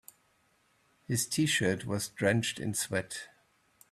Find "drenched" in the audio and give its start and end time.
2.09-2.59